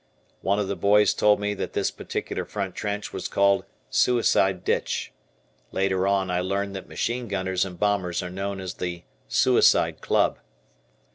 [0.41, 5.11] One of the boys told me that this particular front trench was called "Suicide Ditch."
[5.71, 10.39] Later on I learned that machine gunners and bombers are known as the "Suicide Club."